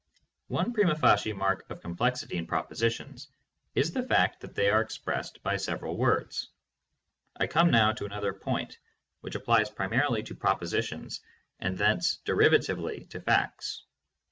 One 0.47 0.73
prima 0.73 0.95
facie 0.95 1.31
mark 1.31 1.69
of 1.69 1.79
complexity 1.83 2.37
in 2.37 2.47
propositions 2.47 3.27
is 3.75 3.91
the 3.91 4.01
fact 4.01 4.39
that 4.39 4.55
they 4.55 4.67
are 4.67 4.81
expressed 4.81 5.43
by 5.43 5.57
several 5.57 5.95
words. 5.95 6.49
I 7.39 7.45
come 7.45 7.69
now 7.69 7.91
to 7.93 8.05
another 8.05 8.33
point, 8.33 8.79
which 9.19 9.35
applies 9.35 9.69
primarily 9.69 10.23
to 10.23 10.33
proposi 10.33 10.83
tions 10.87 11.21
and 11.59 11.77
thence 11.77 12.15
derivatively 12.25 13.05
to 13.11 13.21
facts. 13.21 13.83